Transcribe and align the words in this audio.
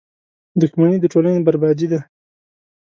•دښمني 0.61 0.97
د 1.01 1.05
ټولنې 1.13 1.39
بربادي 1.47 1.87
ده. 1.91 1.99